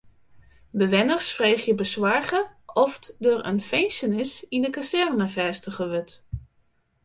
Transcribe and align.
Bewenners 0.71 1.31
freegje 1.31 1.73
besoarge 1.81 2.41
oft 2.83 3.03
der 3.23 3.39
in 3.51 3.61
finzenis 3.69 4.31
yn 4.55 4.63
de 4.65 4.71
kazerne 4.75 5.27
fêstige 5.35 5.85
wurdt. 5.91 6.13